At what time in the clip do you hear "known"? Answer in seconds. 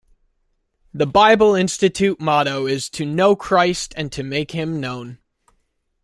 4.79-5.19